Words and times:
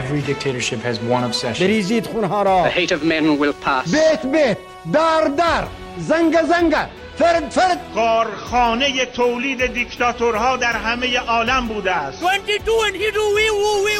Every 0.00 0.22
dictatorship 0.22 0.80
has 0.82 0.98
one 1.00 1.24
obsession. 1.24 1.66
بریزید 1.66 2.06
خونها 2.06 2.42
را. 2.42 2.70
The 2.70 2.72
hate 2.72 2.92
of 2.92 3.02
men 3.02 3.40
will 3.40 3.66
pass. 3.66 3.90
بیت 3.90 4.26
بیت 4.26 4.58
در 4.92 5.30
در 5.38 5.64
زنگ 5.98 6.42
زنگ 6.42 6.74
فرد 7.16 7.50
فرد. 7.50 7.80
کارخانه 7.94 9.06
تولید 9.06 9.66
دیکتاتورها 9.66 10.56
در 10.56 10.72
همه 10.72 11.18
عالم 11.18 11.68
بوده 11.68 11.92
است. 11.92 12.22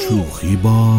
شوخی 0.08 0.56
با 0.56 0.98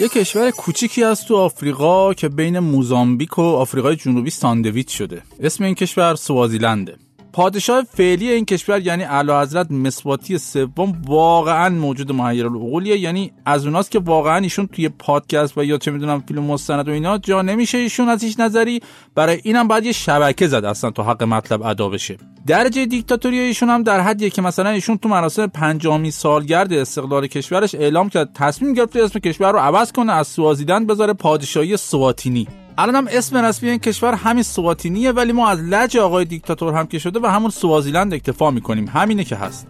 یه 0.00 0.08
کشور 0.08 0.50
کوچیکی 0.50 1.04
از 1.04 1.24
تو 1.24 1.36
آفریقا 1.36 2.14
که 2.14 2.28
بین 2.28 2.58
موزامبیک 2.58 3.38
و 3.38 3.42
آفریقای 3.42 3.96
جنوبی 3.96 4.30
ساندویچ 4.30 4.98
شده. 4.98 5.22
اسم 5.42 5.64
این 5.64 5.74
کشور 5.74 6.14
سوازیلنده. 6.14 6.96
پادشاه 7.32 7.82
فعلی 7.82 8.30
این 8.30 8.44
کشور 8.44 8.80
یعنی 8.80 9.04
اعلی 9.04 9.32
حضرت 9.32 9.70
مسواتی 9.70 10.38
سوم 10.38 11.02
واقعا 11.06 11.68
موجود 11.68 12.12
محیر 12.12 12.46
العقولیه. 12.46 12.98
یعنی 12.98 13.32
از 13.46 13.66
اوناست 13.66 13.90
که 13.90 13.98
واقعا 13.98 14.36
ایشون 14.36 14.66
توی 14.66 14.88
پادکست 14.88 15.58
و 15.58 15.64
یا 15.64 15.78
چه 15.78 15.90
می‌دونم 15.90 16.24
فیلم 16.28 16.42
مستند 16.42 16.88
و 16.88 16.92
اینا 16.92 17.18
جا 17.18 17.42
نمیشه 17.42 17.78
ایشون 17.78 18.08
از 18.08 18.24
هیچ 18.24 18.40
نظری. 18.40 18.80
برای 19.14 19.40
اینم 19.44 19.68
باید 19.68 19.84
یه 19.84 19.92
شبکه 19.92 20.48
زد 20.48 20.64
اصلا 20.64 20.90
تو 20.90 21.02
حق 21.02 21.22
مطلب 21.22 21.62
ادا 21.62 21.88
بشه. 21.88 22.16
درجه 22.46 22.86
دیکتاتوری 22.86 23.38
ایشون 23.38 23.68
هم 23.68 23.82
در 23.82 24.00
حدیه 24.00 24.30
که 24.30 24.42
مثلا 24.42 24.70
ایشون 24.70 24.98
تو 24.98 25.08
مراسم 25.08 25.46
پنجامی 25.46 26.10
سالگرد 26.10 26.72
استقلال 26.72 27.26
کشورش 27.26 27.74
اعلام 27.74 28.08
کرد. 28.08 28.30
تصمیم 28.34 28.72
گرفته 28.72 29.02
اسم 29.02 29.18
کشور 29.18 29.52
رو 29.52 29.58
عوض 29.58 29.92
کنه 29.92 30.12
از 30.12 30.28
سوازیلند 30.28 30.86
بذاره 30.86 31.12
پادشاهی 31.12 31.76
سواتینی 31.76 32.48
الان 32.80 32.96
هم 32.96 33.08
اسم 33.10 33.36
رسمی 33.36 33.70
این 33.70 33.78
کشور 33.78 34.14
همین 34.14 34.42
سواتینیه 34.42 35.12
ولی 35.12 35.32
ما 35.32 35.48
از 35.48 35.58
لج 35.58 35.96
آقای 35.96 36.24
دیکتاتور 36.24 36.74
هم 36.74 36.86
که 36.86 36.98
شده 36.98 37.20
و 37.20 37.26
همون 37.26 37.50
سوازیلند 37.50 38.14
اکتفا 38.14 38.50
می‌کنیم. 38.50 38.88
همینه 38.88 39.24
که 39.24 39.36
هست. 39.36 39.66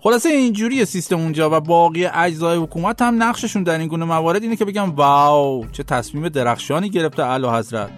خلاصه 0.00 0.28
اینجوری 0.28 0.84
سیستم 0.84 1.16
اونجا 1.16 1.50
و 1.56 1.60
باقی 1.60 2.06
اجزای 2.06 2.58
حکومت 2.58 3.02
هم 3.02 3.22
نقششون 3.22 3.62
در 3.62 3.78
این 3.78 3.88
گونه 3.88 4.04
موارد 4.04 4.42
اینه 4.42 4.56
که 4.56 4.64
بگم 4.64 4.90
واو 4.90 5.66
چه 5.72 5.82
تصمیم 5.82 6.28
درخشانی 6.28 6.90
گرفته 6.90 7.22
اعلی 7.22 7.46
حضرت 7.46 7.90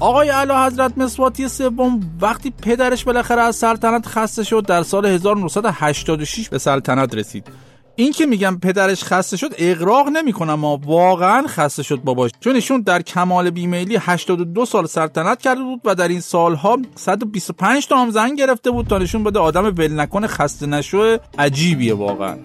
آقای 0.00 0.30
اعلی 0.30 0.52
حضرت 0.52 0.98
مسواتی 0.98 1.48
سوم 1.48 2.00
وقتی 2.20 2.52
پدرش 2.62 3.04
بالاخره 3.04 3.42
از 3.42 3.56
سلطنت 3.56 4.06
خسته 4.06 4.44
شد 4.44 4.66
در 4.66 4.82
سال 4.82 5.06
1986 5.06 6.48
به 6.48 6.58
سلطنت 6.58 7.14
رسید. 7.14 7.71
این 7.96 8.12
که 8.12 8.26
میگم 8.26 8.58
پدرش 8.62 9.04
خسته 9.04 9.36
شد 9.36 9.54
اقراق 9.58 10.08
نمی‌کنم 10.08 10.54
ما 10.54 10.80
واقعا 10.84 11.46
خسته 11.46 11.82
شد 11.82 11.96
باباش. 11.96 12.30
چون 12.40 12.54
ایشون 12.54 12.80
در 12.80 13.02
کمال 13.02 13.50
بیمیلی 13.50 13.96
82 14.00 14.66
سال 14.66 14.86
سلطنت 14.86 15.42
کرده 15.42 15.62
بود 15.62 15.80
و 15.84 15.94
در 15.94 16.08
این 16.08 16.20
سالها 16.20 16.78
125 16.94 17.86
تا 17.86 17.96
هم 17.96 18.10
زن 18.10 18.34
گرفته 18.34 18.70
بود 18.70 18.86
تا 18.86 18.98
نشون 18.98 19.24
بده 19.24 19.38
آدم 19.38 19.64
ول 19.64 20.00
نکنه 20.00 20.26
خسته 20.26 20.66
نشو 20.66 21.18
عجیبیه 21.38 21.94
واقعا. 21.94 22.36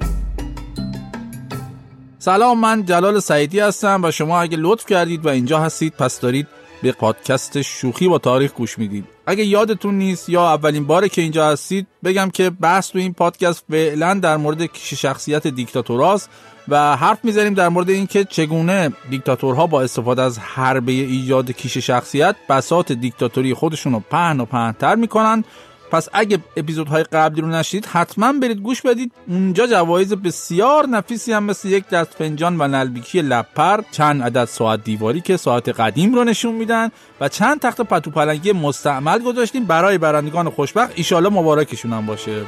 سلام 2.20 2.60
من 2.60 2.86
جلال 2.86 3.20
سعیدی 3.20 3.60
هستم 3.60 4.02
و 4.04 4.12
شما 4.12 4.42
اگه 4.42 4.58
لطف 4.58 4.86
کردید 4.86 5.26
و 5.26 5.30
اینجا 5.30 5.60
هستید 5.60 5.94
پس 5.94 6.20
دارید 6.20 6.48
به 6.82 6.92
پادکست 6.92 7.62
شوخی 7.62 8.08
با 8.08 8.18
تاریخ 8.18 8.54
گوش 8.54 8.80
می‌دید 8.80 9.06
اگه 9.26 9.46
یادتون 9.46 9.98
نیست 9.98 10.30
یا 10.30 10.54
اولین 10.54 10.88
باره 10.88 11.10
که 11.10 11.22
اینجا 11.22 11.48
هستید 11.48 11.88
بگم 12.04 12.30
که 12.30 12.50
بحث 12.50 12.92
تو 12.92 13.00
این 13.00 13.14
پادکست 13.14 13.64
فعلا 13.70 14.14
در 14.14 14.38
مورد 14.38 14.66
کیش 14.66 14.94
شخصیت 14.94 15.48
دیکتاتوراست 15.48 16.30
و 16.68 16.96
حرف 16.98 17.26
می‌زنیم 17.26 17.54
در 17.54 17.70
مورد 17.70 17.90
اینکه 17.90 18.24
چگونه 18.24 18.92
دیکتاتورها 19.10 19.68
با 19.68 19.82
استفاده 19.82 20.22
از 20.22 20.40
حربه 20.40 20.92
ایجاد 20.92 21.52
کیش 21.52 21.78
شخصیت 21.78 22.36
بساط 22.50 22.92
دیکتاتوری 22.92 23.54
خودشون 23.54 23.94
رو 23.94 24.00
پهن 24.00 24.40
و 24.40 24.46
پهنتر 24.46 24.96
می‌کنن 24.96 25.44
پس 25.92 26.10
اگه 26.14 26.40
اپیزودهای 26.58 27.04
قبلی 27.04 27.42
رو 27.42 27.48
نشید 27.48 27.86
حتما 27.86 28.34
برید 28.34 28.58
گوش 28.58 28.82
بدید. 28.82 29.12
اونجا 29.28 29.68
جوایز 29.68 30.14
بسیار 30.14 30.86
نفیسی 30.86 31.34
هم 31.34 31.44
مثل 31.44 31.68
یک 31.70 31.90
دست 31.90 32.14
فنجان 32.14 32.62
و 32.62 32.68
نلبیکی 32.68 33.22
لپر 33.22 33.82
چند 33.92 34.24
عدد 34.24 34.46
ساعت 34.46 34.84
دیواری 34.84 35.22
که 35.22 35.38
ساعت 35.38 35.70
قدیم 35.70 36.16
رو 36.16 36.24
نشون 36.24 36.56
میدن 36.56 36.90
و 37.22 37.30
چند 37.30 37.60
تخت 37.60 37.82
پتو 37.82 38.12
پلنگی 38.12 38.52
مستعمل 38.52 39.20
گذاشتیم 39.20 39.66
برای 39.66 39.98
برندگان 39.98 40.50
خوشبخت. 40.50 40.92
ایشالا 40.96 41.30
مبارکشون 41.30 41.94
هم 41.94 42.06
باشه. 42.06 42.44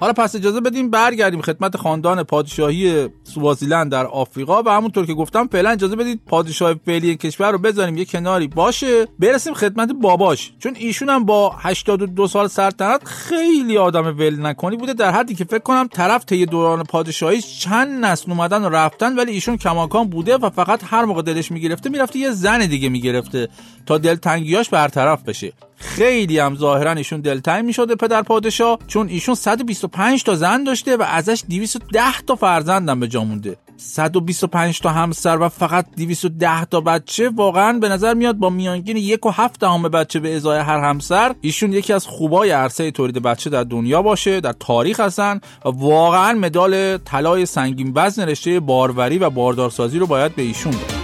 حالا 0.00 0.12
پس 0.12 0.34
اجازه 0.34 0.60
بدیم 0.60 0.90
برگردیم 0.90 1.40
خدمت 1.40 1.76
خاندان 1.76 2.22
پادشاهی 2.22 3.08
سوازیلند 3.28 3.92
در 3.92 4.06
آفریقا 4.06 4.62
و 4.62 4.68
همونطور 4.68 5.06
که 5.06 5.14
گفتم 5.14 5.46
فعلا 5.46 5.70
اجازه 5.70 5.96
بدید 5.96 6.20
پادشاه 6.26 6.74
فعلی 6.86 7.16
کشور 7.16 7.52
رو 7.52 7.58
بذاریم 7.58 7.96
یه 7.96 8.04
کناری. 8.04 8.48
باشه. 8.48 9.06
برسیم 9.18 9.54
خدمت 9.54 9.92
باباش. 9.92 10.52
چون 10.58 10.74
ایشون 10.76 11.08
هم 11.08 11.24
با 11.24 11.50
82 11.58 12.26
سال 12.26 12.48
سلطنت 12.48 13.04
خیلی 13.04 13.78
آدم 13.78 14.06
ول 14.06 14.46
نکنی 14.46 14.76
بوده 14.76 14.92
در 14.92 15.10
حدی 15.10 15.34
که 15.34 15.44
فکر 15.44 15.58
کنم 15.58 15.88
طرف 15.92 16.24
طی 16.24 16.46
دوران 16.46 16.84
پادشاهی 16.84 17.42
چند 17.42 18.04
نسل 18.04 18.30
اومدن 18.30 18.62
و 18.62 18.68
رفتن 18.68 19.16
ولی 19.16 19.32
ایشون 19.32 19.56
کماکان 19.56 20.08
بوده 20.08 20.36
و 20.36 20.50
فقط 20.50 20.80
هر 20.84 21.04
موقع 21.04 21.22
دلش 21.22 21.50
می‌گرفته 21.50 21.90
می‌رفته 21.90 22.18
یه 22.18 22.30
زن 22.30 22.66
دیگه 22.66 22.88
می‌گرفته 22.88 23.48
تا 23.86 23.98
دلتنگیاش 23.98 24.68
برطرف 24.68 25.22
بشه. 25.22 25.52
خیلی 25.76 26.38
هم 26.38 26.54
ظاهرا 26.56 26.92
ایشون 26.92 27.20
دلتنگ 27.20 27.64
می‌شده 27.64 27.94
پدر 27.94 28.22
پادشاه 28.22 28.78
چون 28.86 29.08
ایشون 29.08 29.34
125 29.34 30.22
تا 30.22 30.34
زن 30.34 30.64
داشته 30.64 30.96
و 30.96 31.02
ازش 31.02 31.42
210 31.48 32.02
تا 32.26 32.34
فرزندم 32.34 33.00
به 33.00 33.08
جا 33.18 33.24
مونده. 33.24 33.56
125 33.76 34.80
تا 34.80 34.90
همسر 34.90 35.38
و 35.40 35.48
فقط 35.48 35.86
210 35.96 36.64
تا 36.64 36.80
بچه 36.80 37.28
واقعا 37.28 37.72
به 37.72 37.88
نظر 37.88 38.14
میاد 38.14 38.36
با 38.36 38.50
میانگین 38.50 38.96
یک 38.96 39.26
و 39.26 39.30
هفت 39.30 39.60
دهم 39.60 39.82
بچه 39.82 40.20
به 40.20 40.36
ازای 40.36 40.60
هر 40.60 40.78
همسر 40.78 41.34
ایشون 41.40 41.72
یکی 41.72 41.92
از 41.92 42.06
خوبای 42.06 42.50
عرصه 42.50 42.90
تولید 42.90 43.22
بچه 43.22 43.50
در 43.50 43.64
دنیا 43.64 44.02
باشه 44.02 44.40
در 44.40 44.52
تاریخ 44.52 45.00
هستن 45.00 45.40
و 45.64 45.68
واقعا 45.68 46.32
مدال 46.32 46.96
طلای 46.96 47.46
سنگین 47.46 47.92
وزن 47.94 48.28
رشته 48.28 48.60
باروری 48.60 49.18
و 49.18 49.30
باردارسازی 49.30 49.98
رو 49.98 50.06
باید 50.06 50.36
به 50.36 50.42
ایشون 50.42 50.72
بده. 50.72 50.98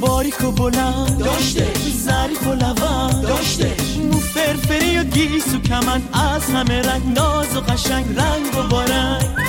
باریک 0.00 0.44
و 0.44 0.50
بلند 0.50 1.18
داشته. 1.18 1.66
ظریف 1.90 2.46
و 2.46 2.52
لوند 2.52 3.22
داشته. 3.22 3.72
مو 4.12 4.18
فرفری 4.18 4.98
و 4.98 5.04
گیس 5.04 5.54
و 5.54 5.58
کمند 5.58 6.02
از 6.12 6.50
همه 6.50 6.82
رنگ 6.82 7.02
ناز 7.14 7.56
و 7.56 7.60
قشنگ 7.60 8.04
رنگ 8.18 8.58
و 8.58 8.68
وارنگ. 8.68 9.45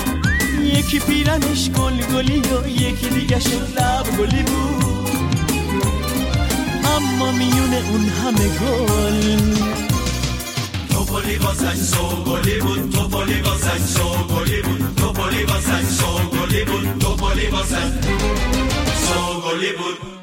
یکی 0.68 0.98
پیرنش 0.98 1.70
گل 1.70 1.96
گلی 2.12 2.40
و 2.40 2.68
یکی 2.68 3.08
دیگه 3.08 3.38
لب 3.76 4.06
گلی 4.18 4.42
بود. 4.42 5.10
اما 6.84 7.32
میونه 7.32 7.82
اون 7.90 8.08
همه 8.08 8.48
گل. 8.48 9.38
تپلی 10.90 11.36
واسش 11.36 11.76
سوگلی 11.76 12.58
بود 12.60 12.90
تپلی 12.90 13.40
واسش 13.40 13.80
سوگلی 13.80 14.62
بود 14.62 14.94
تپلی 14.96 15.44
واسش 15.44 15.84
سوگلی 15.84 16.64
بود 16.64 16.98
تپلی 16.98 17.46
بود 17.46 18.87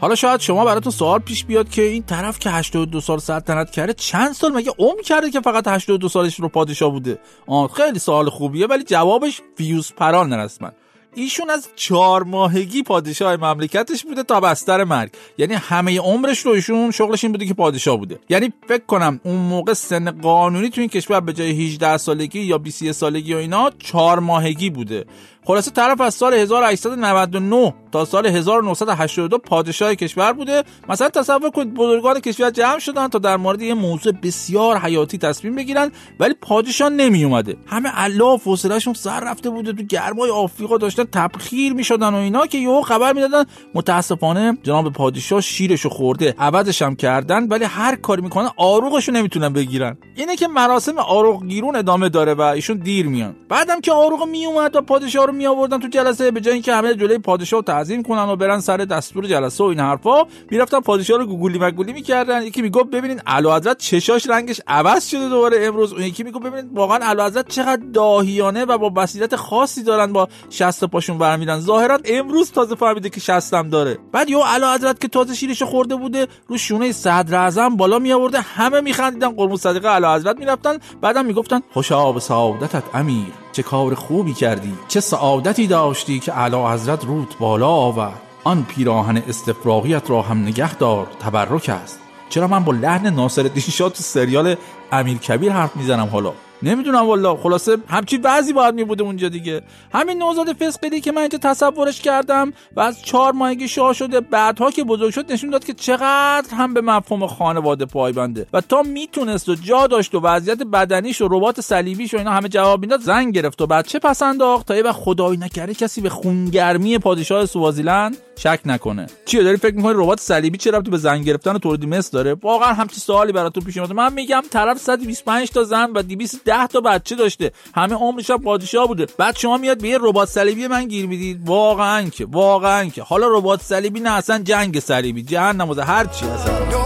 حالا 0.02 0.16
شاید 0.16 0.40
شما 0.40 0.66
براتون 0.66 0.92
سوال 0.92 1.20
پیش 1.20 1.46
بیاد 1.46 1.70
که 1.70 1.82
این 1.82 2.04
طرف 2.04 2.40
که 2.40 2.50
82 2.50 3.02
سال 3.02 3.20
سلطنت 3.20 3.72
کرده 3.72 3.94
چند 3.94 4.34
سال 4.34 4.54
مگه 4.54 4.72
عمر 4.80 5.02
کرده 5.02 5.30
که 5.30 5.42
فقط 5.42 5.68
82 5.68 6.10
سالش 6.10 6.40
رو 6.40 6.50
پادشاه 6.50 6.92
بوده؟ 6.92 7.20
آه 7.48 7.74
خیلی 7.74 8.00
سوال 8.00 8.30
خوبیه 8.30 8.68
ولی 8.68 8.84
جوابش 8.84 9.42
فیوز 9.58 9.94
پران 9.98 10.34
رسما 10.34 10.72
ایشون 11.16 11.50
از 11.50 11.68
چهار 11.76 12.24
ماهگی 12.24 12.84
پادشاه 12.84 13.36
مملکتش 13.36 14.04
بوده 14.04 14.24
تا 14.24 14.40
بستر 14.40 14.84
مرگ. 14.84 15.12
یعنی 15.38 15.54
همه 15.54 16.00
عمرش 16.00 16.40
رو 16.40 16.52
ایشون 16.52 16.92
شغلش 16.92 17.24
این 17.24 17.32
بوده 17.32 17.46
که 17.46 17.54
پادشاه 17.54 17.98
بوده. 17.98 18.20
یعنی 18.30 18.54
فکر 18.68 18.86
کنم 18.86 19.20
اون 19.24 19.36
موقع 19.36 19.74
سن 19.74 20.12
قانونی 20.12 20.70
تو 20.70 20.82
این 20.82 20.90
کشور 20.90 21.20
به 21.20 21.34
جای 21.34 21.66
18 21.66 21.98
سالگی 21.98 22.40
یا 22.40 22.58
21 22.58 22.92
سالگی 22.92 23.34
و 23.34 23.38
اینا 23.38 23.72
چهار 23.80 24.20
ماهگی 24.20 24.70
بوده. 24.70 25.06
خلاصه 25.48 25.72
طرف 25.72 26.02
از 26.02 26.14
سال 26.14 26.34
1899 26.34 27.74
تا 27.92 28.06
سال 28.06 28.26
1982 28.26 29.38
پادشاه 29.38 29.96
کشور 29.96 30.34
بوده. 30.34 30.64
مثلا 30.90 31.10
تصور 31.10 31.50
کنید 31.50 31.74
بزرگان 31.74 32.20
کشور 32.20 32.50
جمع 32.50 32.80
شدن 32.80 33.08
تا 33.08 33.20
در 33.20 33.38
مورد 33.38 33.62
یه 33.62 33.74
موضوع 33.74 34.14
بسیار 34.14 34.78
حیاتی 34.78 35.18
تصمیم 35.18 35.56
بگیرن 35.56 35.92
ولی 36.20 36.34
پادشاه 36.42 36.90
نمی 36.90 37.24
اومده. 37.24 37.58
همه 37.68 37.90
الله 37.94 38.38
حوصله‌شون 38.38 38.94
سر 38.94 39.20
رفته 39.20 39.50
بوده 39.50 39.74
تو 39.74 39.84
گرمای 39.84 40.30
آفریقا 40.30 40.78
داشتن 40.78 41.04
تبخیر 41.04 41.74
می‌شدن 41.74 42.14
و 42.14 42.16
اینا 42.16 42.46
که 42.46 42.58
یهو 42.58 42.82
خبر 42.82 43.14
می‌دادن 43.14 43.46
متاسفانه 43.74 44.58
جناب 44.64 44.94
پادشاه 44.94 45.42
شیرشو 45.42 45.90
خورده 45.90 46.36
عوضش 46.40 46.82
هم 46.82 46.96
کردن 46.96 47.48
ولی 47.48 47.66
هر 47.66 47.96
کاری 47.96 48.22
می‌کنن 48.22 48.50
آروغشو 48.58 49.12
نمی‌تونن 49.12 49.54
بگیرن. 49.54 49.98
اینه 50.16 50.36
که 50.36 50.48
مراسم 50.48 50.98
آروغ 50.98 51.46
گیرون 51.48 51.76
ادامه 51.76 52.10
داره 52.10 52.34
و 52.34 52.42
ایشون 52.42 52.78
دیر 52.78 53.08
میان. 53.08 53.36
بعدم 53.50 53.82
که 53.82 53.92
آروغ 53.92 54.28
میومد 54.28 54.76
و 54.76 54.82
پادشاه 54.82 55.26
رو 55.26 55.35
می 55.36 55.48
آوردن 55.48 55.80
تو 55.80 55.88
جلسه 55.88 56.32
به 56.32 56.42
جای 56.42 56.54
اینکه 56.54 56.74
همه 56.74 56.96
جلوی 56.96 57.18
پادشاه 57.18 57.62
تعظیم 57.62 58.04
کنن 58.04 58.30
و 58.30 58.36
برن 58.36 58.60
سر 58.60 58.78
دستور 58.78 59.26
جلسه 59.26 59.64
و 59.64 59.68
این 59.68 59.80
حرفا 59.80 60.24
می‌رفتن 60.52 60.80
پادشاه 60.80 61.18
رو 61.18 61.26
گوگلی 61.26 61.60
مگولی 61.60 61.94
می‌کردن. 61.94 62.44
یکی 62.44 62.62
می‌گفت 62.62 62.90
ببینین 62.90 63.22
اعلی 63.26 63.50
حضرت 63.50 63.78
چشاش 63.78 64.30
رنگش 64.30 64.62
عوض 64.68 65.08
شده 65.10 65.30
دوباره 65.30 65.66
امروز. 65.66 65.94
اون 65.94 66.02
یکی 66.02 66.24
می‌گفت 66.24 66.46
ببینین 66.46 66.70
واقعا 66.74 66.98
اعلی 66.98 67.22
حضرت 67.22 67.48
چقدر 67.48 67.82
داهیانه 67.94 68.66
و 68.66 68.78
با 68.78 68.90
بصیرت 68.90 69.36
خاصی 69.36 69.84
دارن 69.84 70.14
با 70.14 70.28
شست 70.50 70.86
پاشون 70.86 71.18
برمیدن 71.18 71.60
ظاهرا 71.60 72.00
امروز 72.06 72.52
تازه 72.52 72.76
فهمیده 72.76 73.10
که 73.10 73.20
شستم 73.20 73.70
داره. 73.70 73.98
بعد 74.12 74.30
یه 74.30 74.38
اعلی 74.38 74.66
حضرت 74.76 75.02
که 75.02 75.08
تازه 75.08 75.34
شیرش 75.34 75.64
خورده 75.64 75.96
بوده 75.96 76.28
رو 76.48 76.58
شونه 76.58 76.92
صدر 76.92 77.36
اعظم 77.36 77.76
بالا 77.76 78.00
می 78.00 78.14
آورده 78.14 78.40
همه 78.40 78.82
میخندیدن. 78.82 79.30
قربون 79.30 79.58
صدقه 79.58 79.88
اعلی 79.88 80.06
حضرت 80.06 80.38
می‌رفتن 80.38 80.78
بعدم 81.02 81.26
می‌گفتن 81.26 81.62
خوشا 81.74 82.12
به 82.12 82.20
سعادتت 82.20 82.84
امیر. 82.94 83.45
چه 83.56 83.64
کار 83.64 83.96
خوبی 83.96 84.34
کردی؟ 84.34 84.74
چه 84.88 85.00
سعادتی 85.00 85.68
داشتی 85.68 86.20
که 86.20 86.38
اعلی 86.38 86.56
حضرت 86.56 87.06
رود 87.06 87.36
بالا 87.40 87.68
آورد؟ 87.68 88.22
آن 88.44 88.64
پیراهن 88.64 89.18
استفراغیت 89.18 90.10
را 90.10 90.22
هم 90.22 90.42
نگه 90.42 90.76
دار 90.76 91.08
تبرک 91.20 91.70
است. 91.70 92.00
چرا 92.30 92.48
من 92.48 92.64
با 92.64 92.74
لحن 92.74 93.08
ناصرالدین 93.08 93.64
شاه 93.64 93.90
تو 93.90 94.04
سریال 94.04 94.56
امیر 94.92 95.18
کبیر 95.18 95.52
حرف 95.52 95.76
می‌زنم 95.76 96.08
حالا؟ 96.08 96.34
نمی‌دونم 96.64 97.08
والا 97.08 97.36
خلاصه 97.36 97.78
همچی 97.88 98.18
وضعی 98.18 98.54
باید 98.54 98.76
میبوده 98.76 99.04
اونجا 99.04 99.30
دیگه. 99.30 99.62
همین 99.94 100.18
نوزاد 100.18 100.54
فسقلی 100.54 101.02
که 101.02 101.12
من 101.12 101.22
اینجا 101.22 101.38
تصورش 101.38 102.02
کردم 102.02 102.54
و 102.76 102.80
از 102.80 103.02
چهار 103.02 103.34
ماهگی 103.34 103.68
شاه 103.68 103.94
شده 103.94 104.22
بعدها 104.22 104.72
که 104.72 104.84
بزرگ 104.84 105.14
شد 105.14 105.32
نشون 105.32 105.50
داد 105.50 105.66
که 105.66 105.74
چقدر 105.74 106.48
هم 106.52 106.74
به 106.74 106.82
مفهوم 106.82 107.28
خانواده 107.28 107.86
پایبنده 107.86 108.48
و 108.54 108.62
تا 108.62 108.84
می‌تونست 108.84 109.50
و 109.50 109.56
جا 109.56 109.88
داشت 109.88 110.16
و 110.16 110.20
وضعیت 110.20 110.64
بدنیش 110.64 111.22
و 111.22 111.28
ربات 111.32 111.62
صلیبیش 111.62 112.14
و 112.14 112.18
اینا 112.18 112.32
همه 112.32 112.50
جواب 112.50 112.82
می‌داد 112.82 113.02
زنگ 113.02 113.34
گرفت 113.34 113.62
و 113.62 113.68
بعد 113.68 113.88
چه 113.88 114.00
پس 114.00 114.22
انداخت؟ 114.22 114.68
تا 114.68 114.76
یه 114.76 114.84
وقت 114.84 114.96
خدایی 114.96 115.38
نکرده 115.38 115.74
کسی 115.74 116.02
به 116.02 116.10
خونگرمی 116.10 116.98
پادشاه 116.98 117.46
سوازیلند 117.46 118.18
شک 118.38 118.60
نکنه. 118.66 119.08
چیه 119.26 119.44
داری 119.44 119.58
فکر 119.58 119.76
می‌کنی 119.76 119.94
ربات 119.96 120.20
صلیبی 120.20 120.58
چه 120.58 120.72
ربطی 120.72 120.92
به 120.92 120.98
زنگ 120.98 121.26
گرفتن 121.26 121.56
و 121.56 121.60
تولید 121.60 121.86
مثل 121.86 122.12
داره؟ 122.12 122.34
واقعا 122.34 122.74
همچین 122.74 123.00
سوالی 123.00 123.32
براتون 123.32 123.64
پیش 123.64 123.78
اومده 123.78 123.94
من 123.94 124.14
میگم 124.14 124.44
طرف 124.50 124.78
125 124.78 125.50
تا 125.50 125.64
زن 125.64 125.92
و 125.92 126.02
210 126.46 126.68
تا 126.68 126.82
بچه 126.82 127.16
داشته. 127.16 127.52
همه 127.76 127.96
عمرش 127.96 128.30
هم 128.30 128.42
پادشاه 128.42 128.88
بوده. 128.88 129.08
بعد 129.18 129.38
شما 129.38 129.58
میاد 129.58 129.82
به 129.82 129.88
یه 129.88 129.98
ربات 130.02 130.30
صلیبی 130.30 130.68
من 130.68 130.88
گیر 130.88 131.08
می‌دید. 131.08 131.50
واقعا 131.50 132.10
که 132.10 132.26
واقعا 132.26 132.86
که. 132.86 133.04
حالا 133.04 133.28
ربات 133.28 133.62
صلیبی 133.62 134.00
نه 134.00 134.12
اصلا 134.12 134.38
جنگ 134.38 134.80
صلیبی. 134.80 135.24
جهنم 135.24 135.80
هر 135.80 136.06
چی 136.06 136.26
اصلا 136.26 136.85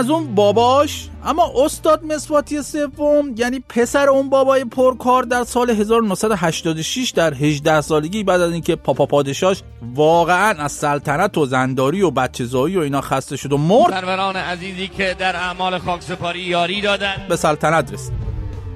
از 0.00 0.10
اون 0.10 0.34
باباش 0.34 1.08
اما 1.24 1.52
استاد 1.56 2.04
مسواتی 2.04 2.62
سوم 2.62 3.34
یعنی 3.36 3.64
پسر 3.68 4.08
اون 4.08 4.30
بابای 4.30 4.64
پرکار 4.64 5.22
در 5.22 5.44
سال 5.44 5.70
1986 5.70 7.10
در 7.10 7.34
18 7.34 7.80
سالگی 7.80 8.24
بعد 8.24 8.40
از 8.40 8.52
اینکه 8.52 8.76
پاپا 8.76 9.06
پادشاش 9.06 9.62
واقعا 9.94 10.64
از 10.64 10.72
سلطنت 10.72 11.38
و 11.38 11.46
زنداری 11.46 12.02
و 12.02 12.10
بچه‌زایی 12.10 12.76
و 12.76 12.80
اینا 12.80 13.00
خسته 13.00 13.36
شد 13.36 13.52
و 13.52 13.58
مرد 13.58 13.90
سروران 13.90 14.36
عزیزی 14.36 14.88
که 14.88 15.16
در 15.18 15.36
اعمال 15.36 15.78
خاکسپاری 15.78 16.40
یاری 16.40 16.80
دادن. 16.80 17.14
به 17.28 17.36
سلطنت 17.36 17.92
رسید. 17.92 18.29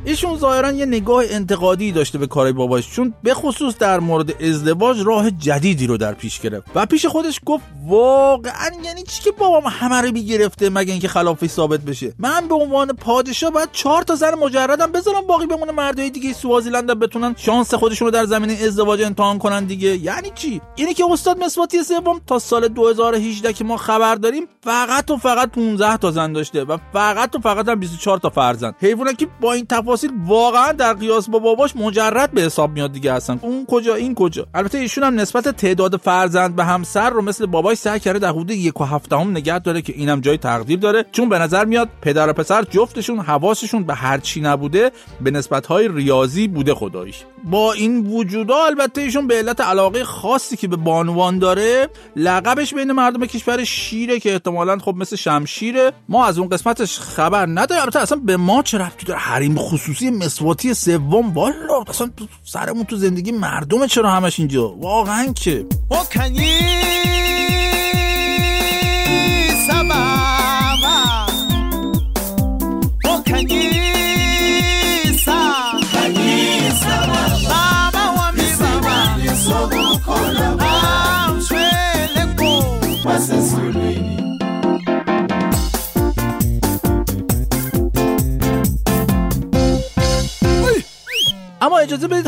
ایشون 0.07 0.39
ظاهرا 0.39 0.73
یه 0.73 0.87
نگاه 0.87 1.25
انتقادی 1.29 1.93
داشته 1.93 2.19
به 2.19 2.27
کارهای 2.27 2.53
باباش 2.53 2.91
چون 2.91 3.15
به 3.23 3.35
خصوص 3.35 3.79
در 3.79 4.01
مورد 4.01 4.43
ازدواج 4.43 5.01
راه 5.05 5.31
جدیدی 5.31 5.87
رو 5.87 5.97
در 5.97 6.15
پیش 6.15 6.41
گرفت. 6.41 6.67
و 6.75 6.87
پیش 6.87 7.07
خودش 7.07 7.41
گفت 7.47 7.65
واقعا 7.87 8.71
یعنی 8.85 9.03
چی 9.03 9.23
که 9.23 9.31
بابام 9.31 9.63
همه 9.67 10.01
رو 10.01 10.11
گرفته 10.11 10.71
مگه 10.71 10.93
اینکه 10.93 11.09
خلافی 11.09 11.49
ثابت 11.49 11.81
بشه؟ 11.81 12.13
من 12.19 12.49
به 12.49 12.55
عنوان 12.55 12.93
پادشاه 12.93 13.51
باید 13.51 13.69
چهار 13.73 14.03
تا 14.03 14.15
زن 14.15 14.35
مجردم 14.35 14.93
بذارم 14.93 15.27
باقی 15.27 15.47
بمونه 15.47 15.73
مردای 15.73 16.11
دیگه 16.11 16.33
سوازیلند 16.33 16.87
بتونن 16.87 17.35
شانس 17.39 17.75
خودشون 17.75 18.07
رو 18.07 18.11
در 18.11 18.25
زمینه 18.25 18.53
ازدواج 18.53 19.03
امتحان 19.03 19.39
کنن 19.39 19.65
دیگه. 19.65 19.97
یعنی 19.97 20.31
چی؟ 20.35 20.61
یعنی 20.77 20.95
که 20.95 21.05
استاد 21.11 21.45
مسواتی 21.45 21.83
سوم 21.83 22.21
تا 22.27 22.39
سال 22.39 22.69
2018 22.69 23.53
که 23.53 23.65
ما 23.65 23.77
خبر 23.77 24.15
داریم 24.15 24.47
فقط 24.61 25.11
و 25.11 25.17
فقط 25.17 25.51
15 25.51 25.97
تا 25.97 26.11
زن 26.11 26.33
داشته 26.33 26.65
و 26.65 26.79
فقط 26.93 27.37
و 27.37 27.39
فقط 27.39 27.69
هم 27.69 27.81
24 27.81 28.19
تا 28.19 28.31
فرزند. 28.31 28.75
حیوانه 28.81 29.15
که 29.15 29.29
با 29.41 29.53
این 29.53 29.67
تفاصیل 29.95 30.13
واقعا 30.27 30.73
در 30.73 30.93
قیاس 30.93 31.29
با 31.29 31.39
باباش 31.39 31.77
مجرد 31.77 32.31
به 32.31 32.43
حساب 32.43 32.71
میاد 32.71 32.93
دیگه 32.93 33.13
اصلا. 33.13 33.39
اون 33.43 33.67
کجا 33.67 33.95
این 33.95 34.15
کجا؟ 34.15 34.47
البته 34.55 34.79
ایشون 34.79 35.05
هم 35.05 35.21
نسبت 35.21 35.49
تعداد 35.49 35.97
فرزند 35.97 36.57
به 36.57 36.65
همسر 36.65 37.11
رو 37.11 37.23
مثل 37.23 37.47
باباش 37.47 37.79
سعی 37.79 38.01
کرده 38.01 38.19
در 38.19 38.29
حدود 38.29 38.51
یک 38.51 38.81
و 38.81 38.85
هفتم 38.85 39.31
نگه 39.31 39.59
داره 39.59 39.83
که 39.83 39.93
اینم 39.97 40.21
جای 40.21 40.39
تقدیر 40.39 40.79
داره. 40.79 41.05
چون 41.13 41.29
به 41.29 41.39
نظر 41.39 41.65
میاد 41.65 41.89
پدر 42.03 42.31
و 42.31 42.33
پسر 42.33 42.63
جفتشون 42.63 43.19
حواسشون 43.19 43.85
به 43.85 43.95
هر 43.95 44.19
چی 44.19 44.41
نبوده 44.41 44.91
به 45.21 45.31
نسبت 45.31 45.67
های 45.67 45.89
ریاضی 45.89 46.49
بوده 46.49 46.75
خداییش. 46.75 47.25
با 47.45 47.73
این 47.73 48.07
وجودا 48.07 48.65
البته 48.65 49.01
ایشون 49.01 49.27
به 49.27 49.35
علت 49.35 49.61
علاقه 49.61 50.05
خاصی 50.05 50.57
که 50.57 50.69
به 50.69 50.77
بانوان 50.77 51.39
داره 51.39 51.89
لقبش 52.17 52.75
بین 52.75 52.93
مردم 52.93 53.27
کشور 53.27 53.65
شیره 53.65 54.21
که 54.21 54.33
احتمالا 54.33 54.79
خب 54.79 54.95
مثل 54.97 55.17
شمشیره. 55.17 55.93
ما 56.09 56.27
از 56.27 56.39
اون 56.39 56.49
قسمتش 56.49 56.99
خبر 56.99 57.47
نداریم. 57.47 57.83
البته 57.83 58.01
اصلا 58.01 58.21
به 58.25 58.37
ما 58.37 58.63
چه 58.63 58.79
ربطی 58.79 59.07
داره؟ 59.07 59.21
حریم 59.21 59.57
خصوصی 59.59 59.84
مسواتی 60.11 60.75
سوم 60.75 61.35
والا 61.35 61.85
اصلا 61.89 62.11
سرمون 62.45 62.85
تو 62.85 62.97
زندگی 62.97 63.33
مردم 63.33 63.87
چرا 63.87 64.11
همش 64.11 64.39
اینجا؟ 64.39 64.69
واقعا 64.69 65.33
که. 65.33 65.67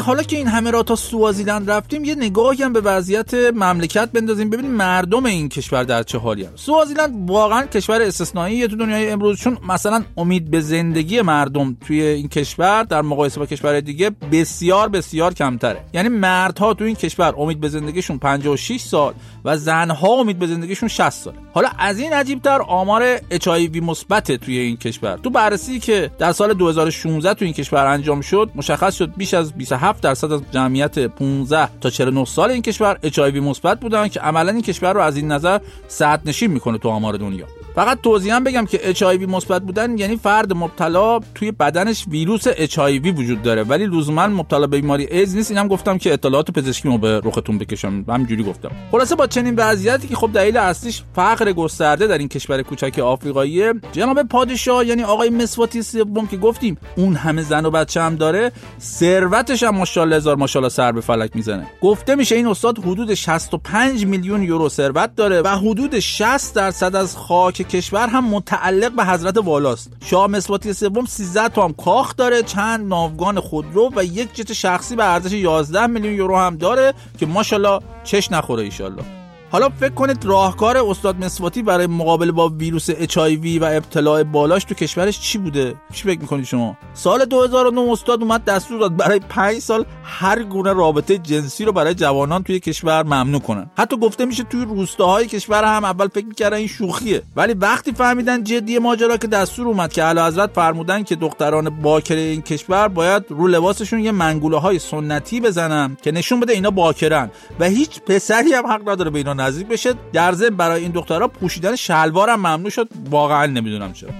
حالا 0.07 0.23
که 0.23 0.37
این 0.37 0.47
همه 0.47 0.71
را 0.71 0.83
تا 0.83 0.97
سوازیلند 0.97 1.71
رفتیم 1.71 2.05
یه 2.05 2.15
نگاهی 2.15 2.63
هم 2.63 2.73
به 2.73 2.81
وضعیت 2.81 3.35
مملکت 3.35 4.13
بندازیم. 4.13 4.51
ببینیم 4.51 4.71
مردم 4.71 5.27
این 5.27 5.49
کشور 5.49 5.83
در 5.85 6.03
چه 6.03 6.19
حالی 6.19 6.45
هم 6.45 6.53
سوازیلند 6.55 7.31
واقعا 7.31 7.67
کشور 7.67 8.03
استثنایی 8.03 8.69
تو 8.69 8.77
دنیای 8.77 9.11
امروز 9.11 9.41
چون 9.41 9.59
مثلا 9.69 10.05
امید 10.17 10.51
به 10.51 10.61
زندگی 10.61 11.23
مردم 11.23 11.77
توی 11.87 12.03
این 12.03 12.29
کشور 12.29 12.83
در 12.83 13.03
مقایسه 13.03 13.41
با 13.41 13.47
کشور 13.47 13.81
دیگه 13.81 14.11
بسیار 14.33 14.89
بسیار 14.89 15.35
کمتره. 15.35 15.85
یعنی 15.95 16.09
مردها 16.09 16.75
تو 16.75 16.85
این 16.85 16.95
کشور 16.95 17.35
امید 17.39 17.61
به 17.61 17.69
زندگیشون 17.69 18.19
56 18.19 18.81
سال 18.81 19.15
و 19.45 19.57
زنها 19.57 20.09
امید 20.09 20.39
به 20.39 20.47
زندگیشون 20.47 20.89
60 20.89 21.11
سال 21.11 21.35
حالا 21.53 21.69
از 21.79 21.99
این 21.99 22.13
عجیبتر 22.13 22.63
آمار 22.63 23.21
اچ 23.31 23.49
مثبت 23.83 24.33
توی 24.33 24.59
این 24.59 24.77
کشور. 24.77 25.17
تو 25.17 25.31
بررسی 25.31 25.81
که 25.81 26.11
در 26.19 26.33
سال 26.33 26.55
2016 26.55 27.35
تو 27.35 27.45
این 27.45 27.55
کشور 27.55 27.87
انجام 27.87 28.21
شد 28.21 28.51
مشخص 28.55 28.95
شد 28.95 29.13
بیش 29.17 29.35
از 29.35 29.53
27 29.53 29.96
درصد 30.01 30.33
از 30.33 30.43
جمعیت 30.53 30.99
15 30.99 31.69
تا 31.81 31.91
49 31.91 32.25
سال 32.25 32.51
این 32.51 32.63
کشور 32.63 32.99
اچ 33.03 33.19
مثبت 33.19 33.81
بودن 33.81 34.09
که 34.09 34.21
عملا 34.21 34.53
این 34.53 34.63
کشور 34.63 34.93
رو 34.93 35.01
از 35.01 35.17
این 35.17 35.33
نظر 35.33 35.61
صد 35.89 36.21
نشین 36.27 36.51
می‌کنه 36.51 36.79
تو 36.79 36.89
آمار 36.89 37.17
دنیا. 37.17 37.47
فقط 37.77 38.01
توضیحا 38.01 38.41
بگم 38.41 38.67
که 38.67 38.89
اچ 38.89 39.03
مثبت 39.03 39.63
بودن 39.63 39.99
یعنی 39.99 40.17
فرد 40.17 40.53
مبتلا 40.53 41.21
توی 41.35 41.53
بدنش 41.53 42.05
ویروس 42.09 42.45
اچ 42.47 42.79
وجود 42.79 43.43
داره. 43.43 43.63
ولی 43.63 43.87
لزوما 43.87 44.27
مبتلا 44.27 44.67
به 44.67 44.81
بیماری 44.81 45.07
ایدز 45.11 45.37
نیست. 45.37 45.51
اینم 45.51 45.69
گفتم 45.69 45.99
که 45.99 46.13
اطلاعات 46.13 46.51
پزشکی 46.51 46.89
رو 46.89 46.99
به 46.99 47.21
رختون 47.25 47.59
بکشم. 47.59 48.05
همینجوری 48.09 48.45
گفتم. 48.45 48.71
خلاصه 48.91 49.15
با 49.15 49.27
چنین 49.27 49.55
وضعیتی 49.57 50.09
که 50.09 50.17
خب 50.17 50.31
دلیل 50.35 50.57
اصلیش 50.57 51.03
فقر 51.15 51.53
گسترده 51.53 52.07
در 52.07 52.19
این 52.19 52.29
کشور 52.29 52.63
کوچک 52.63 52.99
آفریقاییه 52.99 53.75
جناب 53.93 54.23
پادشاه 54.23 54.87
یعنی 54.87 55.03
آقای 55.03 55.31
مسواتی 55.31 55.83
سوم 55.83 56.27
که 56.27 56.37
گفتیم 56.37 56.79
اون 56.97 57.15
همه 57.15 57.43
زن 57.43 57.67
و 57.67 57.71
بچه 57.71 58.03
هم 58.03 58.17
داره 58.17 58.53
ثروتش 58.81 59.63
هم 59.63 59.77
ماشاءالله 59.77 60.17
هزار 60.17 60.37
ماشاءالله 60.37 60.69
سر 60.69 60.93
به 60.93 61.01
فلک 61.01 61.31
می‌زنه. 61.37 61.67
گفته 61.81 62.15
میشه 62.15 62.35
این 62.35 62.47
استاد 62.47 62.79
حدود 62.79 63.15
65 63.15 64.07
میلیون 64.07 64.43
یورو 64.43 64.69
ثروت 64.69 65.15
داره 65.15 65.43
و 65.43 65.49
حدود 65.49 65.99
60 65.99 66.55
درصد 66.55 66.97
از 66.97 67.17
خاک 67.17 67.66
کشور 67.71 68.09
هم 68.09 68.25
متعلق 68.25 68.93
به 68.93 69.05
حضرت 69.05 69.37
والاست. 69.37 69.93
شاه 70.01 70.27
مسواتی 70.27 70.73
سوم 70.73 71.05
13 71.05 71.49
تا 71.49 71.65
هم 71.65 71.73
کاخ 71.73 72.17
داره 72.17 72.43
چند 72.43 72.89
ناوگان 72.89 73.41
خودرو 73.41 73.93
و 73.97 74.05
یک 74.05 74.35
جت 74.35 74.53
شخصی 74.53 74.97
به 74.97 75.05
ارزش 75.05 75.33
11 75.33 75.87
میلیون 75.87 76.15
یورو 76.15 76.37
هم 76.37 76.57
داره 76.57 76.95
که 77.19 77.27
ماشاءالله 77.27 77.81
چش 78.05 78.33
نخوره 78.33 78.63
ایشالله 78.63 79.26
حالا 79.51 79.69
فکر 79.69 79.95
کنید 79.95 80.25
راهکار 80.25 80.77
استاد 80.77 81.25
مسواتی 81.25 81.63
برای 81.63 81.87
مقابله 81.87 82.33
با 82.33 82.49
ویروس 82.49 82.91
HIV 82.91 83.61
و 83.61 83.65
ابتلاع 83.65 84.23
بالاش 84.23 84.65
تو 84.65 84.75
کشورش 84.75 85.21
چی 85.21 85.39
بوده؟ 85.39 85.75
چی 85.93 86.05
فکر 86.05 86.21
می‌کنید 86.21 86.45
شما؟ 86.45 86.77
سال 86.95 87.25
2009 87.25 87.93
استاد 87.93 88.23
اومد 88.23 88.45
دستور 88.45 88.81
داد 88.81 88.97
برای 88.97 89.21
5 89.29 89.59
سال 89.59 89.85
هر 90.05 90.43
گونه 90.43 90.73
رابطه 90.73 91.19
جنسی 91.19 91.65
رو 91.65 91.73
برای 91.73 91.95
جوانان 91.95 92.43
توی 92.43 92.61
کشور 92.61 93.03
ممنوع 93.03 93.41
کنن. 93.41 93.71
حتی 93.79 93.97
گفته 93.97 94.25
میشه 94.25 94.43
توی 94.43 94.65
روستاهای 94.65 95.27
کشور 95.27 95.65
هم 95.65 95.85
اول 95.85 96.09
فکر 96.09 96.27
می‌کردن 96.27 96.57
این 96.57 96.67
شوخیه. 96.67 97.23
ولی 97.37 97.55
وقتی 97.55 97.93
فهمیدن 97.93 98.45
جدی 98.45 98.79
ماجرا 98.79 99.17
که 99.17 99.27
دستور 99.27 99.69
اومد 99.69 99.93
که 99.93 100.05
اعلی 100.05 100.21
حضرت 100.21 100.51
فرمودن 100.55 101.03
که 101.03 101.17
دختران 101.17 101.71
باکره 101.83 102.21
این 102.21 102.43
کشور 102.43 102.89
باید 102.89 103.25
رو 103.29 103.47
لباسشون 103.47 104.01
یه 104.01 104.13
منگوله 104.13 104.59
های 104.59 104.79
سنتی 104.79 105.41
بزنن 105.41 105.97
که 106.03 106.13
نشون 106.13 106.41
بده 106.41 106.53
اینا 106.53 106.71
باکرن 106.71 107.31
و 107.61 107.65
هیچ 107.65 108.01
پسری 108.01 108.53
هم 108.53 108.67
حق 108.67 108.89
نداره 108.89 109.11
به 109.11 109.19
اینا 109.19 109.35
نزدیک 109.47 109.67
بشه. 109.67 109.95
در 110.13 110.33
ضمن 110.33 110.57
برای 110.57 110.83
این 110.83 110.93
دخترها 110.93 111.29
پوشیدن 111.29 111.77
شلوار 111.77 112.31
هم 112.31 112.39
ممنوع 112.39 112.71
شد. 112.71 112.89
واقعا 113.11 113.47
نمی‌دونم 113.47 113.93
چرا. 113.93 114.11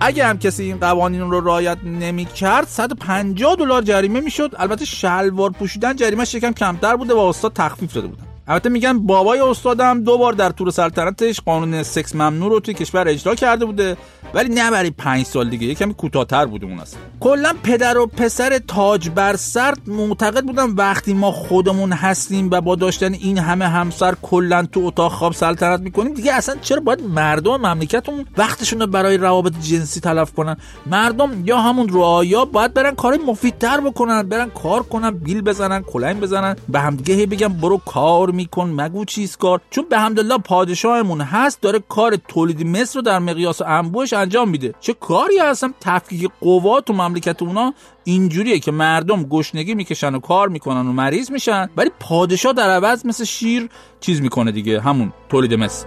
اگه 0.00 0.26
هم 0.26 0.38
کسی 0.38 0.62
این 0.62 0.76
قوانین 0.76 1.20
رو 1.20 1.40
رعایت 1.40 1.78
نمی‌کرد 1.84 2.66
150 2.66 3.56
دلار 3.56 3.82
جریمه 3.82 4.20
می‌شد. 4.20 4.54
البته 4.58 4.84
شلوار 4.84 5.50
پوشیدن 5.50 5.96
جریمه 5.96 6.24
یکم 6.34 6.52
کمتر 6.52 6.96
بوده 6.96 7.14
و 7.14 7.18
استاد 7.18 7.52
تخفیف 7.52 7.92
داده 7.92 8.06
بودن. 8.06 8.27
البته 8.48 8.68
میگن 8.68 8.98
بابای 8.98 9.40
استادم 9.40 10.04
دو 10.04 10.18
بار 10.18 10.32
در 10.32 10.50
طور 10.50 10.70
سلطنتش 10.70 11.40
قانون 11.40 11.82
سکس 11.82 12.14
ممنوع 12.14 12.50
رو 12.50 12.60
توی 12.60 12.74
کشور 12.74 13.08
اجرا 13.08 13.34
کرده 13.34 13.64
بوده 13.64 13.96
ولی 14.34 14.54
نه 14.54 14.70
برای 14.70 14.90
پنج 14.90 15.26
سال 15.26 15.50
دیگه 15.50 15.66
یکمی 15.66 15.94
کوتاه‌تر 15.94 16.46
بوده 16.46 16.66
اون 16.66 16.78
اصلا. 16.78 17.00
کلا 17.20 17.52
پدر 17.62 17.98
و 17.98 18.06
پسر 18.06 18.58
تاج 18.58 19.10
بر 19.10 19.36
سر 19.36 19.74
معتقد 19.86 20.44
بودم 20.44 20.76
وقتی 20.76 21.14
ما 21.14 21.32
خودمون 21.32 21.92
هستیم 21.92 22.48
و 22.52 22.60
با 22.60 22.74
داشتن 22.74 23.12
این 23.12 23.38
همه 23.38 23.68
همسر 23.68 24.14
کلا 24.22 24.66
تو 24.72 24.80
اتاق 24.84 25.12
خواب 25.12 25.32
سلطنت 25.32 25.80
می‌کنیم 25.80 26.14
دیگه 26.14 26.32
اصلا 26.32 26.56
چرا 26.62 26.80
باید 26.80 27.02
مردم 27.02 27.56
مملکتمون 27.56 28.26
وقتشون 28.36 28.80
رو 28.80 28.86
برای 28.86 29.16
روابط 29.16 29.52
جنسی 29.62 30.00
تلف 30.00 30.32
کنن؟ 30.32 30.56
مردم 30.86 31.42
یا 31.44 31.58
همون 31.58 31.88
رعایا 31.88 32.44
باید 32.44 32.74
برن 32.74 32.94
کار 32.94 33.18
مفیدتر 33.26 33.80
بکنن 33.80 34.22
برن 34.22 34.50
کار 34.50 34.82
کنن 34.82 35.10
بیل 35.10 35.40
بزنن 35.40 35.82
کلنگ 35.82 36.20
بزنن 36.20 36.56
به 36.68 36.80
همدیگه 36.80 37.26
بگم 37.26 37.48
برو 37.48 37.76
کار 37.76 38.37
میکن 38.38 38.68
مگو 38.68 39.04
چیز 39.04 39.36
کار 39.36 39.60
چون 39.70 39.84
به 39.90 39.98
همدلله 39.98 40.38
پادشاهمون 40.38 41.20
هست 41.20 41.60
داره 41.60 41.78
کار 41.88 42.16
تولید 42.28 42.66
مصر 42.66 42.98
رو 42.98 43.02
در 43.02 43.18
مقیاس 43.18 43.62
انبوهش 43.62 44.12
انجام 44.12 44.48
میده 44.48 44.74
چه 44.80 44.92
کاری 44.92 45.38
هستم 45.38 45.74
تفکیک 45.80 46.30
قوا 46.40 46.80
تو 46.80 46.92
مملکت 46.92 47.42
اونا 47.42 47.74
اینجوریه 48.04 48.58
که 48.58 48.70
مردم 48.70 49.22
گشنگی 49.22 49.74
می‌کشن 49.74 50.14
و 50.14 50.18
کار 50.18 50.48
می‌کنن 50.48 50.86
و 50.86 50.92
مریض 50.92 51.30
میشن 51.30 51.68
ولی 51.76 51.90
پادشاه 52.00 52.52
در 52.52 52.70
عوض 52.70 53.06
مثل 53.06 53.24
شیر 53.24 53.68
چیز 54.00 54.22
می‌کنه 54.22 54.52
دیگه 54.52 54.80
همون 54.80 55.12
تولید 55.28 55.54
مصر. 55.54 55.86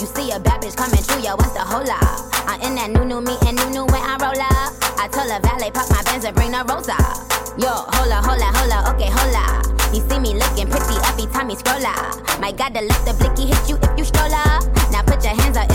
You 0.00 0.08
see 0.16 0.28
a 0.32 0.38
bad 0.46 0.58
bitch 0.62 0.76
coming 0.80 1.02
through, 1.06 1.22
yo, 1.26 1.32
what's 1.40 1.52
the 1.58 1.64
hola? 1.72 1.98
I'm 2.50 2.58
in 2.66 2.72
that 2.78 2.88
new 2.94 3.04
new 3.10 3.20
me 3.28 3.34
and 3.46 3.54
new 3.58 3.68
new 3.76 3.84
when 3.92 4.02
I 4.12 4.14
roll 4.22 4.42
up. 4.48 4.70
I 5.02 5.04
told 5.14 5.30
her 5.34 5.40
valet 5.46 5.70
park 5.76 5.88
my 5.90 6.00
Benz 6.06 6.24
and 6.28 6.34
bring 6.36 6.52
the 6.56 6.62
rosa. 6.70 7.29
Yo, 7.60 7.68
hola, 7.68 8.22
hola, 8.24 8.48
hola, 8.56 8.88
okay, 8.88 9.10
hola. 9.12 9.60
You 9.92 10.00
see 10.08 10.18
me 10.18 10.32
looking 10.32 10.66
pretty 10.66 10.96
every 11.04 11.26
time 11.26 11.50
you 11.50 11.56
scroll 11.56 11.84
up. 11.84 12.40
Might 12.40 12.56
gotta 12.56 12.80
let 12.80 13.04
the 13.04 13.12
blicky 13.20 13.52
hit 13.52 13.68
you 13.68 13.76
if 13.76 13.98
you 13.98 14.04
stroll 14.04 14.32
up. 14.32 14.64
Now 14.90 15.02
put 15.02 15.22
your 15.22 15.36
hands 15.36 15.58
up, 15.58 15.69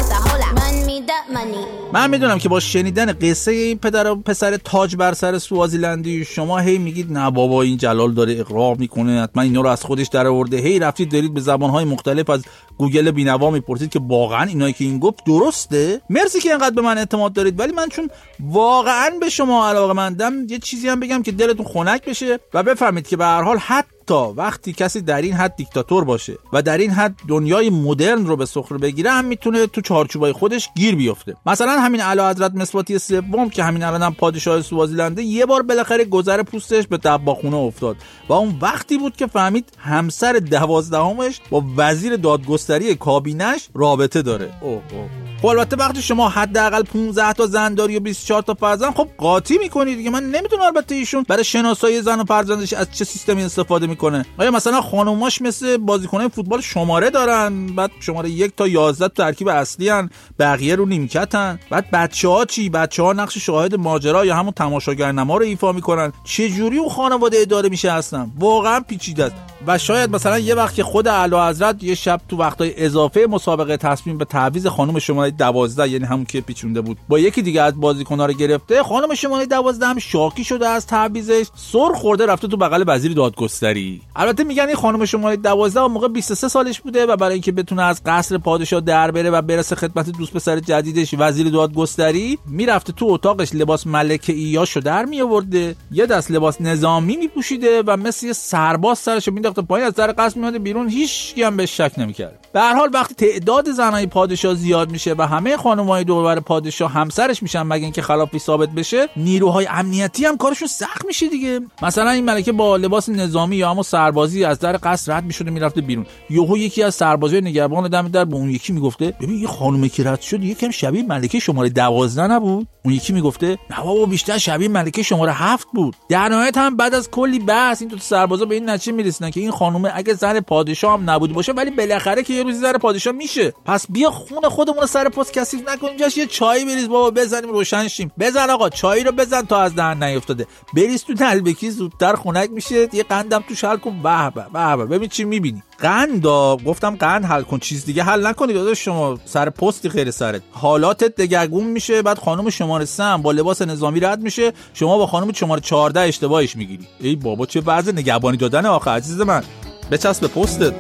من 1.96 2.10
می‌دونم 2.10 2.40
که 2.40 2.50
با 2.50 2.60
شنیدن 2.60 3.14
قصه 3.14 3.52
این 3.52 3.78
پدر 3.78 4.12
و 4.12 4.16
پسر 4.16 4.58
تاج 4.58 4.96
بر 4.96 5.14
سر 5.14 5.38
سوازیلندی 5.38 6.25
شما 6.25 6.60
هی 6.60 6.78
میگید 6.78 7.12
نه 7.12 7.32
بابا 7.32 7.62
این 7.62 7.78
جلال 7.78 8.14
داره 8.14 8.40
اقرار 8.40 8.75
می‌کنه 8.75 9.24
حتما 9.24 9.44
اینا 9.44 9.62
رو 9.62 9.70
از 9.70 9.84
خودش 9.84 10.08
در 10.08 10.28
آورده. 10.28 10.58
هی 10.58 10.80
رفتید 10.80 11.12
دارید 11.12 11.34
به 11.34 11.42
زبانهای 11.42 11.86
مختلف 11.86 12.30
از 12.30 12.44
گوگل 12.78 13.12
بینوا 13.12 13.52
می‌پرسید 13.52 13.90
که 13.90 14.00
واقعا 14.00 14.44
اینایی 14.44 14.74
که 14.74 14.84
این 14.84 15.00
گفت 15.00 15.24
درسته؟ 15.25 16.02
مرسی 16.10 16.40
که 16.40 16.50
اینقدر 16.50 16.75
به 16.75 16.82
من 16.82 16.98
اعتماد 16.98 17.34
دارید. 17.34 17.60
ولی 17.60 17.74
من 17.74 17.90
چون 17.90 18.10
واقعا 18.40 19.10
به 19.22 19.30
شما 19.30 19.70
علاقه 19.70 19.94
مندم 19.94 20.34
یه 20.50 20.60
چیزی 20.60 20.88
هم 20.88 21.00
بگم 21.00 21.24
که 21.24 21.32
دلتون 21.32 21.66
خنک 21.66 22.06
بشه 22.06 22.40
و 22.54 22.64
بفهمید 22.64 23.08
که 23.08 23.18
به 23.18 23.25
هر 23.25 23.42
حال 23.42 23.58
حتی 23.58 23.95
وقتی 24.12 24.74
کسی 24.74 25.02
در 25.02 25.22
این 25.22 25.34
حد 25.34 25.56
دیکتاتور 25.56 26.04
باشه 26.04 26.38
و 26.54 26.62
در 26.62 26.78
این 26.78 26.92
حد 26.92 27.16
دنیای 27.28 27.70
مدرن 27.70 28.26
رو 28.26 28.36
به 28.36 28.46
سخره 28.46 28.78
بگیره 28.78 29.12
هم 29.12 29.26
می‌تونه 29.26 29.68
تو 29.68 29.82
چارچوبای 29.82 30.32
خودش 30.32 30.70
گیر 30.76 30.96
بیفته 30.96 31.36
مثلا 31.46 31.72
همین 31.82 32.02
اعلی 32.02 32.22
حضرت 32.22 32.52
مسواتی 32.56 33.00
سوم 33.00 33.50
که 33.50 33.64
همین 33.64 33.84
الان 33.84 34.04
هم 34.04 34.14
پادشاه 34.14 34.62
سوازیلنده 34.62 35.24
یه 35.24 35.46
بار 35.46 35.62
بالاخره 35.62 36.06
گذر 36.06 36.44
پوستش 36.44 36.88
به 36.88 36.98
دباخونه 36.98 37.56
افتاد 37.56 37.96
و 38.30 38.34
اون 38.34 38.58
وقتی 38.62 38.98
بود 38.98 39.16
که 39.16 39.28
فهمید 39.28 39.70
همسر 39.78 40.34
دوازدهمش 40.34 41.42
با 41.50 41.64
وزیر 41.78 42.16
دادگستری 42.16 42.96
کابینش 42.96 43.70
رابطه 43.74 44.22
داره 44.22 44.54
اوه 44.62 44.82
اوه. 44.92 45.25
خب 45.42 45.48
البته 45.48 45.75
وقتی 45.75 46.01
شما 46.01 46.30
حداقل 46.30 46.84
15 46.84 47.34
تا 47.34 47.48
زن 47.48 47.74
داری 47.74 47.98
و 47.98 48.00
24 48.00 48.42
تا 48.42 48.54
فرزند 48.54 48.94
خب 48.94 49.08
قاطی 49.18 49.58
می‌کنی 49.58 49.96
دیگه. 49.96 50.10
من 50.10 50.24
نمی‌دونم 50.24 50.62
البته 50.62 50.96
ایشون 50.96 51.25
برای 51.27 51.44
شناسایی 51.44 52.01
زن 52.01 52.20
و 52.20 52.24
فرزندش 52.24 52.74
از 52.74 52.88
چه 52.92 53.06
سیستمی 53.06 53.44
استفاده 53.44 53.88
می‌کنه. 53.88 54.25
آیا 54.38 54.51
مثلا 54.51 54.82
خانوماش 54.82 55.42
مثل 55.42 55.77
بازیکنان 55.77 56.27
فوتبال 56.27 56.62
شماره 56.62 57.10
دارن؟ 57.10 57.68
بعد 57.68 57.92
شماره 58.00 58.30
یک 58.30 58.56
تا 58.56 58.68
11 58.68 59.08
تو 59.08 59.24
ترکیب 59.24 59.48
اصلی 59.48 59.89
هن 59.89 60.10
بقیه 60.39 60.75
رو 60.75 60.86
نیمکتن. 60.86 61.60
بعد 61.70 61.92
بچه 61.92 62.27
ها 62.27 62.46
چی؟ 62.46 62.70
بچه 62.70 63.04
ها 63.04 63.13
نقش 63.13 63.38
شاهد 63.38 63.75
ماجرا 63.75 64.25
یا 64.25 64.36
همون 64.36 64.51
تماشاگر 64.51 65.12
نما 65.12 65.38
رو 65.38 65.44
ایفا 65.44 65.72
می‌کنن. 65.72 66.13
چه 66.24 66.50
جوری 66.50 66.77
اون 66.77 66.89
خانواده 66.89 67.38
اداره 67.38 67.70
میشه 67.70 67.92
اصلا؟ 67.92 68.27
واقعا 68.39 68.80
پیچیده 68.80 69.24
است. 69.24 69.36
و 69.68 69.78
شاید 69.78 70.10
مثلا 70.16 70.40
یه 70.40 70.56
وقت 70.56 70.76
که 70.76 70.84
خود 70.84 71.08
اعلی 71.08 71.36
حضرت 71.36 71.84
یه 71.84 71.96
شب 71.96 72.22
تو 72.30 72.38
وقتای 72.38 72.86
اضافه 72.86 73.28
مسابقه 73.30 73.78
تصمیم 73.78 74.18
به 74.18 74.26
تعویض 74.26 74.68
خانم 74.68 75.00
شماره 75.00 75.32
12 75.32 75.90
یعنی 75.90 76.06
همون 76.06 76.26
که 76.26 76.42
پیچونده 76.42 76.82
بود 76.82 76.98
با 77.10 77.20
یکی 77.20 77.42
دیگه 77.42 77.62
از 77.62 77.80
بازیکن‌ها 77.80 78.26
رو 78.26 78.34
گرفته. 78.34 78.84
خانم 78.84 79.16
شماره 79.16 79.46
12 79.46 79.86
هم 79.86 80.00
شاکی 80.00 80.44
شده 80.44 80.68
از 80.68 80.88
تعویضش. 80.88 81.46
سر 81.56 81.94
خورده 81.96 82.26
رفته 82.26 82.48
تو 82.48 82.58
بغل 82.58 82.84
وزیر 82.88 83.14
دادگستری. 83.14 84.02
البته 84.16 84.44
میگن 84.44 84.68
این 84.68 84.76
خانم 84.76 85.06
شماره 85.06 85.36
12 85.36 85.80
اون 85.80 85.92
موقع 85.92 86.08
23 86.08 86.48
سالش 86.48 86.82
بوده 86.82 87.06
و 87.06 87.16
برای 87.16 87.34
اینکه 87.34 87.52
بتونه 87.52 87.84
از 87.84 88.02
قصر 88.06 88.38
پادشاه 88.38 88.82
در 88.82 89.12
بره 89.12 89.30
و 89.30 89.42
برسه 89.42 89.76
خدمت 89.76 90.10
دوست 90.10 90.34
پسر 90.34 90.60
جدیدش 90.60 91.16
وزیر 91.18 91.50
دادگستری 91.50 92.40
می‌رفته 92.48 92.94
تو 92.94 93.06
اتاقش 93.10 93.56
لباس 93.56 93.88
ملکه 93.88 94.34
ایاشو 94.34 94.80
در 94.80 95.06
می 95.06 95.22
آورده 95.22 95.76
یه 95.92 96.06
دست 96.06 96.32
لباس 96.32 96.62
نظامی 96.62 97.18
میپوشیده 97.18 97.84
و 97.88 97.98
مثل 97.98 98.28
یه 98.28 98.34
سرباز 98.34 99.00
سرشو 99.00 99.32
مینداخته 99.56 99.62
پایین 99.62 99.88
از 99.88 99.94
در 99.94 100.14
قصر 100.18 100.40
میاد 100.40 100.58
بیرون 100.58 100.90
هیچ 100.90 101.34
هم 101.38 101.58
بهش 101.58 101.78
شک 101.78 101.92
نمی‌کرد. 101.98 102.48
به 102.54 102.62
هر 102.62 102.76
حال 102.76 102.90
وقتی 102.94 103.16
تعداد 103.16 103.72
زنای 103.72 104.08
پادشاه 104.08 104.56
زیاد 104.56 104.92
میشه 104.92 105.16
و 105.18 105.28
همه 105.28 105.58
خانمای 105.58 106.04
دوربر 106.04 106.40
پادشاه 106.40 106.92
همسرش 106.92 107.44
میشن 107.44 107.62
مگه 107.62 107.84
اینکه 107.84 108.02
خلافی 108.02 108.40
ثابت 108.40 108.70
بشه 108.70 109.08
نیروهای 109.18 109.68
امنیتی 109.68 110.26
هم 110.26 110.38
کارشون 110.38 110.68
سخت 110.68 111.06
میشه 111.06 111.30
دیگه. 111.30 111.60
مثلا 111.82 112.10
این 112.10 112.26
ملکه 112.26 112.52
با 112.52 112.78
لباس 112.78 113.10
نظامی 113.10 113.56
یا 113.56 113.70
اما 113.70 113.84
سربازی 113.84 114.44
از 114.44 114.60
در 114.60 114.80
قصر 114.84 115.18
رد 115.18 115.24
می‌شده 115.24 115.52
می‌رفته 115.52 115.82
بیرون. 115.82 116.06
یهو 116.30 116.58
یکی 116.58 116.84
از 116.84 116.96
سربازای 116.96 117.42
نگهبان 117.42 117.90
دم 117.90 118.08
در 118.08 118.26
به 118.26 118.36
اون 118.36 118.50
یکی 118.50 118.74
می‌گفته 118.74 119.14
ببین 119.22 119.40
یه 119.42 119.48
خانومه 119.48 119.90
که 119.90 120.04
رد 120.04 120.22
شد 120.22 120.44
یکم 120.44 120.72
شبیه 120.72 121.04
ملکه 121.04 121.40
شماره 121.40 121.70
12 121.70 122.28
نبود؟ 122.28 122.68
اون 122.86 122.94
یکی 122.94 123.14
می‌گفته 123.14 123.58
نه 123.70 123.84
بابا 123.84 124.06
بیشتر 124.06 124.38
شبیه 124.38 124.68
ملکه 124.68 125.04
شماره 125.04 125.34
هفت 125.34 125.68
بود. 125.74 125.96
در 126.10 126.30
نهایت 126.30 126.58
هم 126.58 126.78
بعد 126.78 126.94
از 126.94 127.12
کلی 127.12 127.40
بحث 127.40 127.82
این 127.82 127.90
دو 127.90 127.96
تا 127.96 128.02
سربازا 128.02 128.46
به 128.46 128.56
این 128.56 128.70
نتیجه 128.70 128.92
می‌رسیدن 128.92 129.30
که 129.30 129.40
این 129.46 129.52
خانومه 129.52 129.92
اگه 129.94 130.14
زن 130.14 130.40
پادشاه 130.40 130.94
هم 130.94 131.10
نبود 131.10 131.34
باشه 131.34 131.52
ولی 131.52 131.72
بالاخره 131.72 132.24
که 132.24 132.34
یه 132.34 132.44
روزی 132.44 132.60
زن 132.60 132.74
پادشاه 132.74 133.14
میشه. 133.14 133.54
پس 133.66 133.86
بیا 133.90 134.12
خون 134.12 134.50
خودمون 134.50 134.82
رو 134.82 134.88
سر 134.88 135.10
پست 135.10 135.34
کثیف 135.34 135.70
نکنیم 135.70 135.98
جاش 135.98 136.18
یه 136.18 136.25
چای 136.25 136.66
بریز 136.66 136.90
بابا 136.90 137.12
بزنیم 137.12 137.50
روشن 137.50 137.88
شیم. 137.88 138.12
بزن 138.20 138.50
آقا 138.50 138.70
چای 138.70 139.04
رو 139.04 139.12
بزن 139.12 139.42
تا 139.42 139.62
از 139.62 139.75
دهن 139.75 140.04
نیافتاده 140.04 140.48
بریز 140.74 141.04
تو 141.04 141.14
نلبکی 141.14 141.72
زودتر 141.72 142.16
خنک 142.16 142.50
میشه 142.52 142.88
یه 142.94 143.04
قندم 143.04 143.44
توش 143.48 143.64
حل 143.64 143.78
کن. 143.78 144.02
به 144.04 144.32
به 144.54 144.86
ببین 144.86 145.10
چی 145.10 145.24
می‌بینی. 145.24 145.64
قندا 145.79 146.58
گفتم 146.58 146.96
قند 146.96 147.25
حل 147.25 147.41
کن 147.41 147.60
چیز 147.60 147.86
دیگه 147.86 148.03
حل 148.03 148.27
نکنی 148.27 148.53
داداش 148.53 148.86
شما 148.86 149.17
سر 149.25 149.50
پستی 149.50 149.89
خیر 149.89 150.12
سرت. 150.12 150.41
حالاتت 150.51 151.15
دگرگون 151.15 151.63
میشه 151.63 152.01
بعد 152.01 152.20
خانم 152.20 152.50
شماره 152.50 152.86
3 152.86 153.17
با 153.17 153.32
لباس 153.32 153.62
نظامی 153.62 154.00
رد 154.00 154.22
میشه 154.22 154.53
شما 154.74 154.98
با 154.98 155.08
خانم 155.08 155.34
شماره 155.34 155.62
14 155.62 156.00
اشتباهش 156.00 156.55
می‌گیری. 156.55 156.88
ای 157.00 157.15
بابا 157.15 157.46
چه 157.46 157.62
وضع 157.65 157.91
نگهبانی 157.91 158.38
دادن 158.38 158.65
آخه 158.65 158.91
عزیز 158.91 159.22
من. 159.22 159.44
بچسب 159.91 160.27
پستت. 160.27 160.74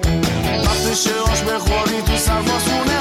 وقتی 0.65 0.95
شعاش 0.95 1.41
بخوری 1.41 2.01
تو 2.01 2.17
سربازونه 2.17 2.94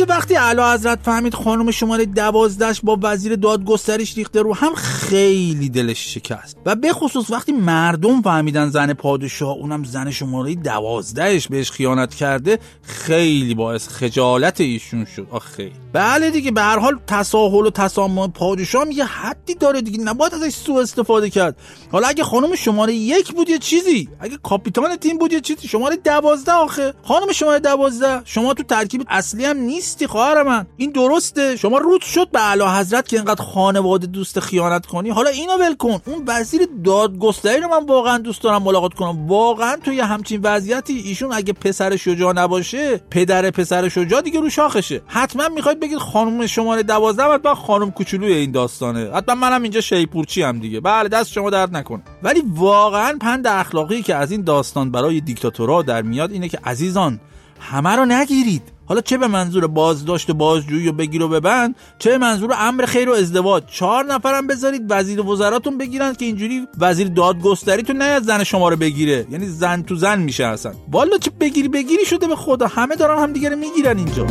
میشه 0.00 0.12
وقتی 0.12 0.36
اعلی 0.36 0.62
حضرت 0.62 0.98
فهمید 1.02 1.34
خانم 1.34 1.70
شماره 1.70 2.04
دوازدهش 2.04 2.80
با 2.82 2.98
وزیر 3.02 3.36
دادگستریش 3.36 4.16
ریخته 4.16 4.42
رو 4.42 4.54
هم 4.54 4.74
خیلی 4.74 5.68
دلش 5.68 6.14
شکست. 6.14 6.56
و 6.66 6.74
به 6.74 6.92
خصوص 6.92 7.30
وقتی 7.30 7.52
مردم 7.52 8.22
فهمیدن 8.22 8.68
زن 8.68 8.92
پادشاه 8.92 9.50
اونم 9.50 9.84
زن 9.84 10.10
شماره 10.10 10.54
دوازدهش 10.54 11.48
بهش 11.48 11.70
خیانت 11.70 12.14
کرده 12.14 12.58
خیلی 12.82 13.54
باعث 13.54 13.88
خجالت 13.88 14.60
ایشون 14.60 15.04
شد. 15.04 15.26
آخه. 15.30 15.70
بله 15.92 16.30
دیگه 16.30 16.50
به 16.50 16.62
هر 16.62 16.78
حال 16.78 16.98
تساهل 17.06 17.66
و 17.66 17.70
تسامح 17.70 18.26
پادشاه 18.26 18.94
یه 18.94 19.04
حدی 19.04 19.54
داره 19.54 19.80
دیگه 19.80 19.98
نباید 19.98 20.34
ازش 20.34 20.54
سوء 20.54 20.82
استفاده 20.82 21.30
کرد. 21.30 21.56
حالا 21.92 22.08
اگه 22.08 22.24
خانم 22.24 22.54
شماره 22.54 22.94
یک 22.94 23.32
بود 23.32 23.48
یه 23.48 23.58
چیزی؟ 23.58 24.08
اگه 24.20 24.38
کاپیتان 24.42 24.96
تیم 24.96 25.18
بود 25.18 25.32
یه 25.32 25.40
چیزی؟ 25.40 25.68
شماره 25.68 25.96
دوازده 25.96 26.52
آخه. 26.52 26.94
خانم 27.02 27.32
شماره 27.32 27.58
دوازده 27.58 28.20
شما 28.24 28.54
تو 28.54 28.62
ترکیب 28.62 29.04
اصلی 29.08 29.44
هم 29.44 29.56
نیستی 29.88 30.06
خواهر 30.06 30.42
من. 30.42 30.66
این 30.76 30.90
درسته. 30.90 31.56
شما 31.56 31.78
روت 31.78 32.02
شد 32.02 32.30
به 32.30 32.40
اعلی 32.40 32.62
حضرت 32.62 33.08
که 33.08 33.16
اینقدر 33.16 33.44
خانواده 33.44 34.06
دوست 34.06 34.40
خیانت 34.40 34.86
کنی. 34.86 35.10
حالا 35.10 35.30
اینو 35.30 35.52
ول 35.52 35.74
کن. 35.74 36.00
اون 36.06 36.24
وزیر 36.26 36.68
دادگستری 36.84 37.60
رو 37.60 37.68
من 37.68 37.86
واقعا 37.86 38.18
دوست 38.18 38.42
دارم 38.42 38.62
ملاقات 38.62 38.94
کنم. 38.94 39.26
واقعا 39.28 39.76
تو 39.76 39.92
یه 39.92 40.04
همچین 40.04 40.40
وضعیتی 40.42 40.92
ایشون 40.92 41.32
اگه 41.32 41.52
پسر 41.52 41.96
شجاع 41.96 42.32
نباشه 42.32 42.96
پدر 43.10 43.50
پسر 43.50 43.88
شجاع 43.88 44.20
دیگه 44.20 44.40
رو 44.40 44.50
شاخشه. 44.50 45.02
حتما 45.06 45.48
می‌خواید 45.48 45.80
بگید 45.80 45.98
خانم 45.98 46.46
شماره 46.46 46.82
دوازده 46.82 47.22
حتما 47.22 47.54
خانم 47.54 47.90
کوچولوی 47.90 48.32
این 48.32 48.50
داستانه. 48.50 49.10
حتما 49.14 49.34
منم 49.34 49.62
اینجا 49.62 49.80
شیپورچی 49.80 50.42
هم 50.42 50.58
دیگه. 50.58 50.80
بله 50.80 51.08
دست 51.08 51.32
شما 51.32 51.50
درد 51.50 51.76
نکنه. 51.76 52.02
ولی 52.22 52.42
واقعا 52.54 53.18
پند 53.20 53.46
اخلاقی 53.46 54.02
که 54.02 54.14
از 54.14 54.30
این 54.30 54.42
داستان 54.42 54.90
برای 54.90 55.20
دیکتاتورها 55.20 55.82
در 55.82 56.02
میاد 56.02 56.32
اینه 56.32 56.48
که 56.48 56.58
عزیزان 56.64 57.20
همه 57.60 57.96
رو 57.96 58.04
نگیرید. 58.04 58.62
حالا 58.86 59.00
چه 59.00 59.18
به 59.18 59.26
منظور 59.26 59.66
بازداشت 59.66 60.30
و 60.30 60.34
بازجویی 60.34 60.88
و 60.88 60.92
بگیر 60.92 61.22
و 61.22 61.28
ببند 61.28 61.74
چه 61.98 62.10
به 62.10 62.18
منظور 62.18 62.54
امر 62.58 62.86
خیر 62.86 63.08
و 63.08 63.12
ازدواج. 63.12 63.62
چهار 63.66 64.04
نفرم 64.04 64.46
بذارید 64.46 64.82
وزیر 64.88 65.20
وزراتون 65.20 65.78
بگیرن 65.78 66.14
که 66.14 66.24
اینجوری 66.24 66.66
وزیر 66.78 67.08
دادگستریتون 67.08 68.02
نیاد 68.02 68.22
زن 68.22 68.44
شما 68.44 68.68
رو 68.68 68.76
بگیره. 68.76 69.26
یعنی 69.30 69.46
زن 69.46 69.82
تو 69.82 69.94
زن 69.94 70.18
میشه 70.22 70.44
اصلا. 70.44 70.72
والا 70.90 71.18
چه 71.18 71.30
بگیری 71.40 71.68
بگیری 71.68 72.04
شده 72.04 72.26
به 72.26 72.36
خدا. 72.36 72.66
همه 72.66 72.96
دارن 72.96 73.22
هم 73.22 73.32
دیگه 73.32 73.48
رو 73.48 73.56
می‌گیرن 73.56 73.98
اینجا. 73.98 74.26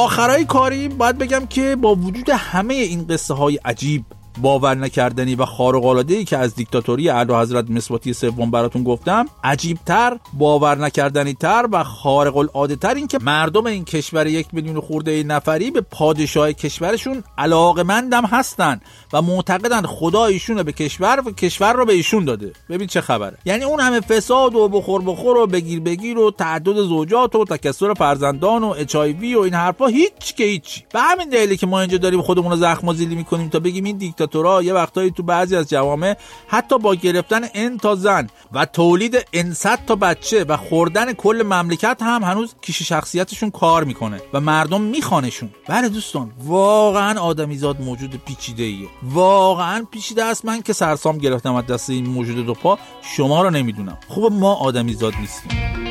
آخرای 0.00 0.44
کاری 0.44 0.88
باید 0.88 1.18
بگم 1.18 1.46
که 1.46 1.76
با 1.76 1.94
وجود 1.94 2.30
همه 2.30 2.74
این 2.74 3.06
قصه 3.06 3.34
های 3.34 3.56
عجیب 3.64 4.04
باور 4.42 4.74
نکردنی 4.74 5.34
و 5.34 5.44
خارق 5.44 5.84
العاده 5.84 6.24
که 6.24 6.38
از 6.38 6.54
دیکتاتوری 6.54 7.10
اعلی 7.10 7.34
حضرت 7.34 7.70
مسواتی 7.70 8.12
سوم 8.12 8.50
براتون 8.50 8.84
گفتم 8.84 9.26
عجیبتر 9.44 10.18
باور 10.32 10.78
نکردنی 10.78 11.34
تر 11.34 11.68
و 11.72 11.84
خارق 11.84 12.36
العاده 12.36 12.76
تر 12.76 12.94
این 12.94 13.06
که 13.06 13.18
مردم 13.22 13.66
این 13.66 13.84
کشور 13.84 14.26
یک 14.26 14.46
میلیون 14.52 14.80
خورده 14.80 15.22
نفری 15.22 15.70
به 15.70 15.80
پادشاه 15.80 16.52
کشورشون 16.52 17.24
علاقمندم 17.38 18.24
هستن 18.24 18.80
و 19.12 19.22
معتقدن 19.22 19.82
خدا 19.82 20.26
ایشون 20.26 20.62
به 20.62 20.72
کشور 20.72 21.22
و 21.26 21.32
کشور 21.32 21.72
رو 21.72 21.84
به 21.84 21.92
ایشون 21.92 22.24
داده. 22.24 22.52
ببین 22.68 22.86
چه 22.86 23.00
خبره. 23.00 23.38
یعنی 23.44 23.64
اون 23.64 23.80
همه 23.80 24.00
فساد 24.00 24.54
و 24.54 24.68
بخور 24.68 25.02
بخور 25.02 25.36
و 25.36 25.46
بگیر 25.46 25.80
بگیر 25.80 26.18
و 26.18 26.30
تعدد 26.30 26.74
زوجات 26.74 27.34
و 27.34 27.44
تکثر 27.44 27.94
فرزندان 27.94 28.64
و 28.64 28.74
اچ 28.78 28.94
و 28.94 28.98
این 28.98 29.54
حرفا 29.54 29.86
هیچ 29.86 30.34
که 30.36 30.44
هیچ 30.44 30.82
به 30.92 31.00
همین 31.00 31.28
دلیلی 31.28 31.56
که 31.56 31.66
ما 31.66 31.80
اینجا 31.80 31.98
داریم 31.98 32.22
خودمون 32.22 32.50
رو 32.50 32.56
زخم 32.56 32.88
و 32.88 32.94
زیلی 32.94 33.14
می‌کنیم 33.14 33.48
تا 33.48 33.58
بگیم 33.58 33.84
این 33.84 33.98
دیکتاتورها 34.30 34.62
یه 34.62 34.72
وقتایی 34.74 35.10
تو 35.10 35.22
بعضی 35.22 35.56
از 35.56 35.70
جوامع 35.70 36.16
حتی 36.48 36.78
با 36.78 36.94
گرفتن 36.94 37.40
ان 37.54 37.78
تا 37.78 37.94
زن 37.94 38.26
و 38.52 38.64
تولید 38.64 39.26
ان 39.32 39.54
تا 39.86 39.96
بچه 39.96 40.44
و 40.44 40.56
خوردن 40.56 41.12
کل 41.12 41.42
مملکت 41.46 42.02
هم 42.02 42.22
هنوز 42.22 42.54
کیش 42.62 42.82
شخصیتشون 42.82 43.50
کار 43.50 43.84
می‌کنه 43.84 44.20
و 44.32 44.40
مردم 44.40 44.80
میخوانشون. 44.80 45.50
بله 45.68 45.88
دوستان 45.88 46.32
واقعا 46.44 47.20
آدمیزاد 47.20 47.80
موجود 47.80 48.22
پیچیده 48.26 48.62
ایه 48.62 48.88
واقعا 49.02 49.86
پیچیده 49.90 50.24
است. 50.24 50.44
من 50.44 50.62
که 50.62 50.72
سرسام 50.72 51.18
گرفتم 51.18 51.54
از 51.54 51.66
دست 51.66 51.90
این 51.90 52.06
موجود 52.06 52.46
دو 52.46 52.54
پا 52.54 52.78
شما 53.02 53.42
رو 53.42 53.50
نمی‌دونم. 53.50 53.98
خوب 54.08 54.32
ما 54.32 54.54
آدمیزاد 54.54 55.12
نیستیم. 55.20 55.89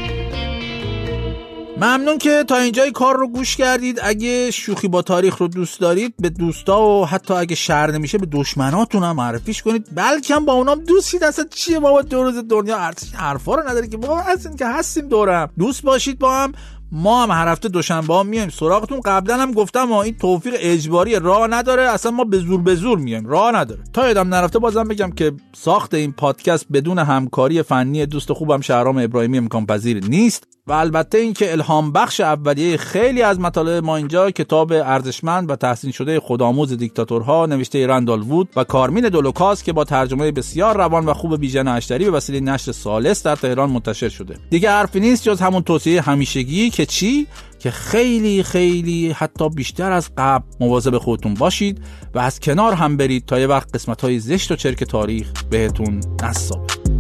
ممنون 1.82 2.18
که 2.18 2.44
تا 2.48 2.58
اینجای 2.58 2.92
کار 2.92 3.18
رو 3.18 3.28
گوش 3.28 3.56
کردید. 3.56 4.00
اگه 4.04 4.52
شوخی 4.52 4.88
با 4.88 5.02
تاریخ 5.02 5.38
رو 5.38 5.48
دوست 5.48 5.80
دارید 5.80 6.14
به 6.20 6.30
دوستا 6.30 6.82
و 6.82 7.06
حتی 7.06 7.34
اگه 7.34 7.56
شر 7.56 7.92
نمیشه 7.92 8.18
به 8.18 8.26
دشمناتون 8.32 9.04
هم 9.04 9.16
معرفیش 9.16 9.62
کنید. 9.62 9.88
بلکه 9.96 10.36
هم 10.36 10.46
با 10.46 10.54
اونام 10.54 10.80
دوستید 10.80 11.24
اصلا 11.24 11.46
چیه 11.50 11.80
بابا؟ 11.80 12.02
دو 12.02 12.24
روز 12.24 12.36
دنیا 12.50 12.92
حرفا 13.16 13.56
رو 13.56 13.70
نداری 13.70 13.88
که 13.88 13.98
بابا 13.98 14.18
هستین 14.18 14.56
که 14.56 14.66
هستیم 14.66 15.08
دورم. 15.08 15.50
دوست 15.60 15.82
باشید 15.82 16.20
با 16.20 16.36
هم. 16.36 16.52
ما 16.92 17.24
هم 17.24 17.32
هر 17.32 17.48
هفته 17.48 17.70
دوشنبه 17.70 18.14
ها 18.14 18.24
میایم 18.24 18.50
سراغتون. 18.50 19.02
قبلا 19.06 19.38
هم 19.38 19.52
گفتم 19.52 19.92
این 19.92 20.18
توفیق 20.18 20.54
اجباری 20.58 21.20
راه 21.20 21.48
نداره. 21.48 21.84
اصلا 21.84 22.12
ما 22.12 22.24
به 22.24 22.40
زور 22.40 22.62
به 22.62 22.76
زور 22.76 22.98
میایم. 22.98 23.26
راه 23.26 23.56
نداره. 23.56 23.82
تا 23.94 24.08
یادم 24.08 24.34
نرفته 24.34 24.60
بازم 24.60 24.84
بگم 24.84 25.12
که 25.12 25.32
ساخت 25.54 25.94
این 25.94 26.12
پادکست 26.12 26.66
بدون 26.74 27.00
همکاری 27.00 27.64
فنی 27.64 28.06
دوست 28.06 28.34
خوبم 28.34 28.62
شهرام 28.62 28.98
ابراهیمی 28.98 29.38
امکان 29.38 29.66
پذیر 29.66 30.06
نیست. 30.06 30.48
و 30.70 30.72
البته 30.72 31.18
اینکه 31.18 31.52
الهام 31.52 31.92
بخش 31.92 32.20
اولیه 32.20 32.78
خیلی 32.78 33.22
از 33.22 33.40
مطالب 33.40 33.84
ما 33.84 33.96
اینجا 33.96 34.32
کتاب 34.32 34.72
ارزشمند 34.72 35.50
و 35.50 35.56
تحسین 35.56 35.92
شده 35.92 36.20
خودآموز 36.20 36.74
دیکتاتورها 36.74 37.46
نوشته 37.46 37.88
رندال 37.88 38.22
وود 38.22 38.50
و 38.56 38.64
کارمین 38.64 39.10
دولوکاس 39.10 39.64
که 39.64 39.74
با 39.74 39.84
ترجمه 39.84 40.32
بسیار 40.32 40.78
روان 40.78 41.06
و 41.06 41.14
خوب 41.14 41.38
بیژن 41.38 41.68
اشتری 41.68 42.06
به 42.06 42.12
وسیله 42.12 42.40
نشر 42.40 42.72
سالس 42.72 43.24
در 43.24 43.36
تهران 43.36 43.70
منتشر 43.70 44.10
شده. 44.10 44.36
دیگه 44.50 44.70
حرفی 44.70 45.00
نیست 45.00 45.24
جز 45.24 45.42
همون 45.42 45.62
توصیه 45.62 46.02
همیشگی 46.02 46.70
که 46.70 46.86
چی؟ 46.86 47.28
که 47.60 47.72
خیلی 47.72 48.44
خیلی 48.44 49.12
حتی 49.12 49.50
بیشتر 49.50 49.92
از 49.92 50.10
قبل 50.18 50.46
مواظب 50.60 50.98
خودتون 50.98 51.34
باشید 51.34 51.82
و 52.16 52.20
از 52.20 52.40
کنار 52.40 52.74
هم 52.74 52.98
برید 52.98 53.26
تا 53.26 53.40
یه 53.40 53.48
وقت 53.48 53.76
قسمت 53.76 54.02
های 54.02 54.20
زشت 54.20 54.52
و 54.52 54.56
چرک 54.56 54.84
تاریخ 54.84 55.32
بهتون 55.50 56.00
نصابه 56.24 56.99